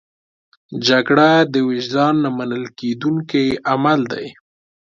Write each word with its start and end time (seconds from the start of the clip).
جګړه 0.87 1.29
د 1.53 1.55
وجدان 1.69 2.13
نه 2.23 2.29
منل 2.37 2.63
کېدونکی 2.79 3.45
عمل 3.71 3.99
دی 4.11 4.27